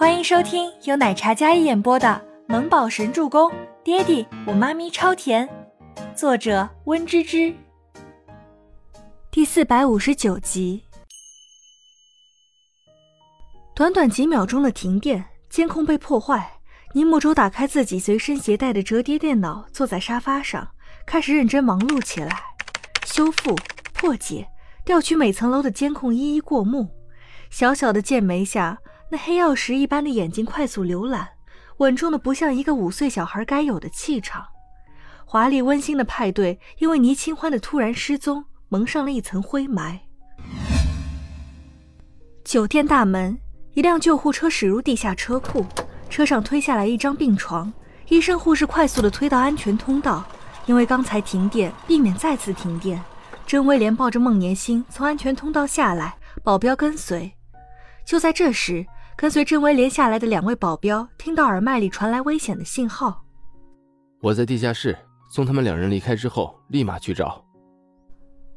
[0.00, 2.08] 欢迎收听由奶茶嘉一演播的
[2.50, 3.50] 《萌宝神助攻》，
[3.84, 5.46] 爹地我妈咪超甜，
[6.16, 7.54] 作者温芝芝。
[9.30, 10.84] 第四百五十九集。
[13.74, 16.50] 短短几秒钟的停电，监控被破坏。
[16.94, 20.66] 尼木舟打开自己随身携带的折叠电脑，坐在沙发上，
[21.04, 22.40] 开始认真忙碌起来，
[23.04, 23.54] 修复、
[23.92, 24.48] 破解、
[24.82, 26.88] 调取每层楼的监控，一一过目。
[27.50, 28.78] 小小的剑眉下，
[29.12, 31.28] 那黑曜石一般的眼睛快速浏览，
[31.78, 34.46] 稳重的不像一个五岁小孩该有的气场。
[35.24, 39.98] 华丽温馨的派对，因为倪清欢的突然失踪，蒙上了一层灰霾。
[42.44, 43.36] 酒店大门，
[43.74, 45.66] 一辆救护车驶入地下车库，
[46.08, 47.72] 车上推下来一张病床，
[48.08, 50.24] 医生护士快速的推到安全通道，
[50.66, 53.02] 因为刚才停电，避免再次停电。
[53.44, 57.32] 甄威廉抱着孟年星从安全通道下来，保镖跟随。
[58.04, 58.84] 就在这时，
[59.20, 63.22] 跟随郑威廉下来的两位保镖听到耳麦里传来危险的信号。
[64.22, 64.96] 我在地下室，
[65.28, 67.44] 送他们两人离开之后，立马去找。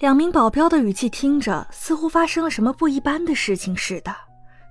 [0.00, 4.14] 两名保镖的语气听着似乎发生了什么不一般的事情似的。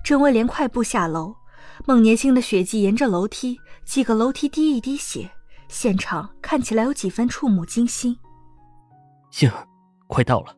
[0.04, 1.34] 郑威廉快步下楼，
[1.84, 5.28] 孟年星的血迹沿着楼梯几个楼梯滴一滴血，
[5.66, 8.16] 现场看起来有几分触目惊心。
[9.32, 9.50] 行，
[10.06, 10.54] 快到了，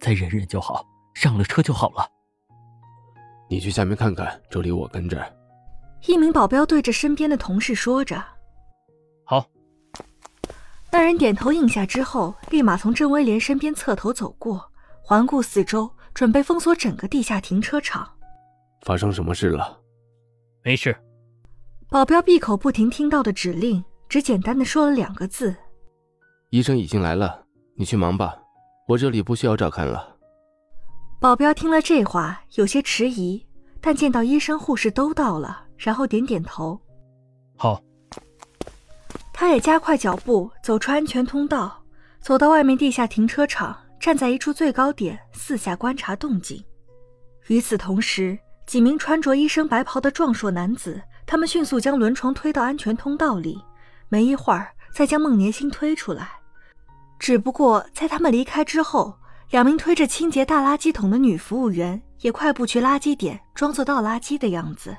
[0.00, 2.04] 再忍忍就好，上了车就好了。
[3.52, 5.22] 你去下面看看，这里我跟着。
[6.06, 8.16] 一名保镖对着身边的同事说着
[9.26, 9.46] ：“好。”
[10.90, 18.10] 那人点头应下之后，立马从郑威廉身边侧头走过，环顾四周，准备封锁整个地下停车场。
[18.86, 19.78] 发生什么事了？
[20.64, 20.96] 没事。
[21.90, 25.54] 保镖闭口不停听到的指令，只简单的说了两个字
[26.48, 27.44] ：“医生已经来了，
[27.76, 28.34] 你去忙吧，
[28.88, 30.08] 我这里不需要照看了。”
[31.22, 33.46] 保镖听了这话，有些迟疑，
[33.80, 36.76] 但见到医生护士都到了，然后点点头。
[37.56, 37.80] 好。
[39.32, 41.80] 他也加快脚步，走出安全通道，
[42.20, 46.60] 走到外面地下停车场，站在一处最高点，四下观察动静。
[47.46, 48.36] 与此同时，
[48.66, 53.62] 几名穿着医生白袍的壮硕男子，他们迅速将轮床推到安全通道里，
[54.08, 56.28] 没一会儿，再将孟年星推出来。
[57.20, 59.16] 只不过在他们离开之后。
[59.52, 64.96] 两名推着清洁大垃圾桶的女服务员也快步去垃圾点，装作倒垃圾的样子。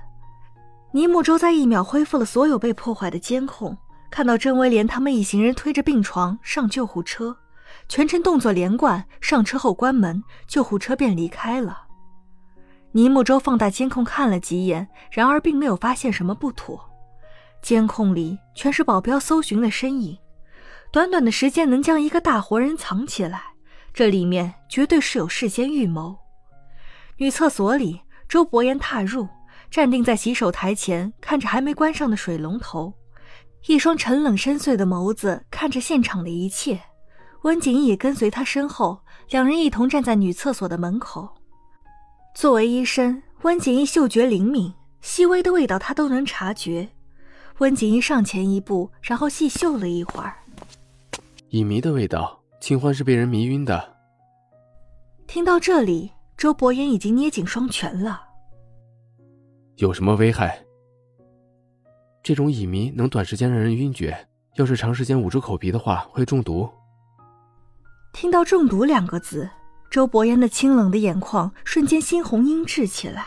[0.91, 3.75] 尼木舟在一秒恢复了所有被破坏的监控，
[4.11, 7.35] 看到甄威廉他们一行人推着病床上救护车，
[7.89, 9.03] 全程动作连贯。
[9.19, 11.85] 上车后关门，救护车便离开了。
[12.91, 16.79] 尼木舟放大监控看了几眼，然而并没有发现什么不妥。
[17.63, 20.15] 监控里全是保镖搜寻的身影，
[20.91, 23.52] 短短的时间能将一个大活人藏起来。
[23.93, 26.17] 这里面绝对是有事先预谋。
[27.17, 29.27] 女厕所里，周伯言踏入，
[29.69, 32.93] 站定在洗手台前，看着还没关上的水龙头，
[33.67, 36.81] 一双沉冷深邃的眸子看着现场的一切。
[37.43, 38.99] 温景逸也跟随他身后，
[39.29, 41.29] 两人一同站在女厕所的门口。
[42.33, 46.89] 作为医生，温景逸嗅觉灵敏，细微的味道他都能察觉。
[47.59, 50.33] 温景逸上前一步，然后细嗅了一会儿，
[51.49, 52.42] 乙醚的味道。
[52.63, 53.97] 清欢是被人迷晕的。
[55.27, 58.21] 听到这里，周伯言已经捏紧双拳了。
[59.75, 60.63] 有什么危害？
[62.23, 64.17] 这种乙醚能短时间让人晕厥，
[64.55, 66.71] 要是长时间捂住口鼻的话，会中毒。
[68.13, 69.49] 听到“中毒”两个字，
[69.91, 73.25] 周伯言的清冷的眼眶瞬间猩红阴滞起来。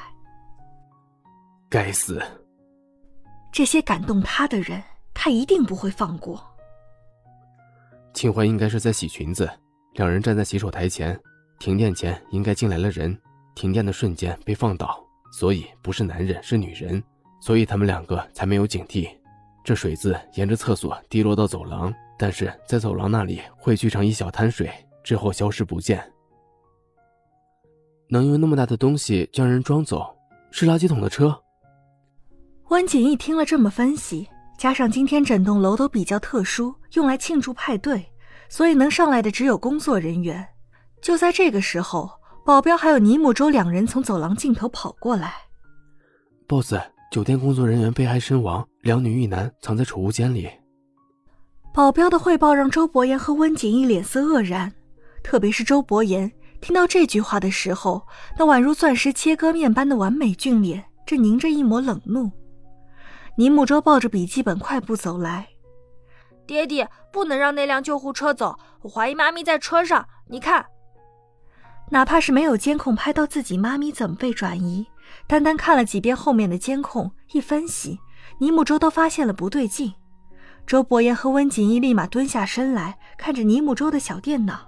[1.69, 2.23] 该死！
[3.53, 4.83] 这些感动他的人，
[5.13, 6.56] 他一定不会放过。
[8.17, 9.47] 清欢应该是在洗裙子，
[9.93, 11.21] 两人站在洗手台前，
[11.59, 13.15] 停电前应该进来了人，
[13.55, 14.99] 停电的瞬间被放倒，
[15.31, 17.01] 所以不是男人是女人，
[17.43, 19.07] 所以他们两个才没有警惕。
[19.63, 24.73] 这水渍沿着厕所滴落到走廊，但是在走廊那里汇聚成一小滩水，
[25.05, 26.03] 之后消失不见。
[28.09, 30.17] 能用那么大的东西将人装走，
[30.51, 31.39] 是垃圾桶的车。
[32.69, 34.27] 温景逸听了这么分析。
[34.59, 38.07] 加上今天整栋楼都比较特殊，用来庆祝派对，
[38.49, 40.47] 所以能上来的只有工作人员。
[41.03, 42.11] 就在这个时候，
[42.45, 45.35] 保镖还有尼姆周两人从走廊尽头跑过来。
[46.49, 46.75] boss，
[47.13, 50.49] 酒店工作人员被害身亡，两女一男藏在储物间里。
[51.75, 54.73] 保镖的汇报让周伯言和温景逸脸色愕然，
[55.23, 56.33] 特别是周伯言
[56.63, 58.01] 听到这句话的时候，
[58.39, 62.31] 那宛如钻石切割面般的完美俊脸正凝着一抹冷怒。
[63.37, 65.49] 倪木舟抱着笔记本快步走来，
[66.47, 70.09] 爹地不能让那辆救护车走，我怀疑妈咪在车上。
[70.29, 70.65] 你看，
[71.91, 74.87] 哪怕是没有监控拍到自己妈咪怎么被转移，
[75.27, 77.99] 单单看了几遍后面的监控，一分析，
[78.39, 79.93] 尼木舟都发现了不对劲。
[80.67, 84.67] 周伯言和温锦逸立马蹲下身来看着尼木舟的小电脑。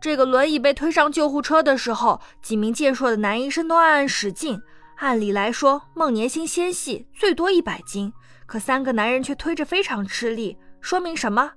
[0.00, 4.60] 这个轮椅被推上救护车的时候，几名健硕的男医生都暗暗使劲。
[4.96, 8.12] 按理来说，孟年星纤细，最多一百斤，
[8.46, 11.52] 可三个男人却推着非常吃力，说明什么？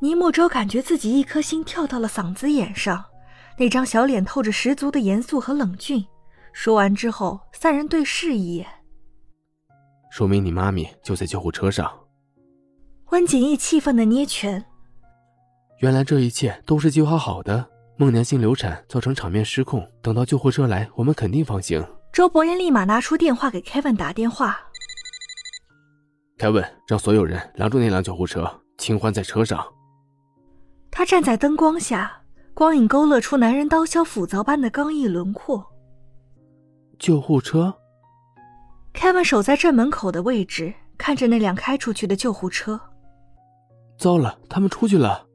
[0.00, 3.04] 倪莫舟感觉自己一颗心跳到了嗓子眼上，
[3.58, 6.04] 那张小脸透着十足的严肃和冷峻。
[6.52, 8.66] 说完之后，三人对视一眼，
[10.10, 11.92] 说明你妈咪就在救护车上。
[13.10, 14.64] 温景逸气愤的捏拳。
[15.80, 17.68] 原来这一切都是计划好的。
[17.96, 21.84] 孟年星流产造成场面失控，等到救护车来，我们肯定放行。
[22.14, 24.56] 周伯言立马拿出电话给 Kevin 打电话。
[26.38, 29.66] Kevin 让所有人拦住那辆救护车，清欢在车上。
[30.92, 32.22] 他站在灯光下，
[32.54, 35.66] 光影勾勒出男人刀削斧凿般的刚毅轮廓。
[37.00, 37.74] 救护车。
[38.94, 42.80] Kevin 守在正门口的位置，看着那辆开出去的救护车。
[43.98, 45.26] 糟了，他们出去了。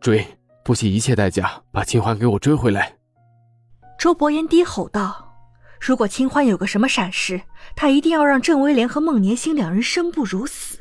[0.00, 0.26] 追，
[0.64, 2.96] 不惜一切代价把清欢给我追回来！
[3.98, 5.26] 周伯言低吼道
[5.80, 7.40] ：“如果清欢有个什么闪失，
[7.74, 10.78] 他一定要让郑威廉和孟年星两人生不如死，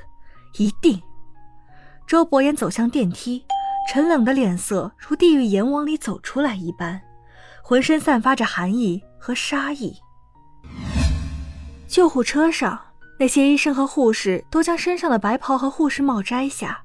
[0.57, 1.01] 一定！”
[2.05, 3.45] 周伯言走向电梯，
[3.89, 7.01] 沉冷的脸色如地狱阎王里走出来一般，
[7.63, 9.95] 浑身散发着寒意和杀意。
[11.87, 12.79] 救护车上，
[13.17, 16.83] 那些医生和护士都将身上的白袍和护士帽摘下。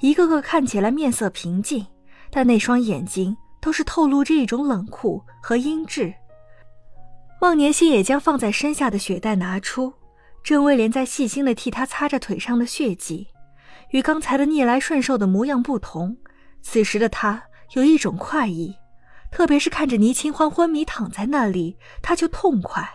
[0.00, 1.86] 一个个看起来面色平静，
[2.30, 6.14] 但那双眼睛都是透露着一种冷酷和阴鸷。
[7.40, 9.94] 孟年心也将放在身下的血袋拿出，
[10.44, 13.28] 郑威廉在细心的替他擦着腿上的血迹。
[13.92, 16.14] 与刚才的逆来顺受的模样不同，
[16.60, 17.42] 此时的他
[17.72, 18.76] 有一种快意，
[19.32, 22.86] 特别是看着倪清欢昏迷躺在那里，他就痛快。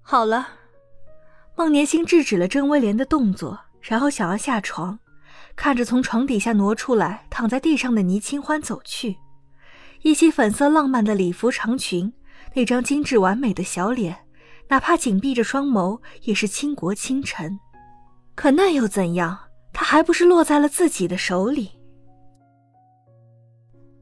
[0.00, 0.48] 好了，
[1.54, 4.98] 孟年星制止了郑威廉的动作，然后想要下床。
[5.54, 9.18] 看着从床底下挪出来躺在地上的倪清欢走去，
[10.00, 12.10] 一袭粉色浪漫的礼服长裙，
[12.54, 14.16] 那张精致完美的小脸，
[14.68, 17.58] 哪怕紧闭着双眸也是倾国倾城。
[18.34, 19.38] 可那又怎样？
[19.72, 21.70] 他还不是落在了自己的手里。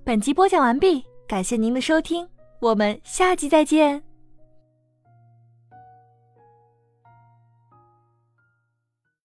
[0.02, 2.28] 本集播讲完毕，感谢您的收听，
[2.60, 4.09] 我们下集再见。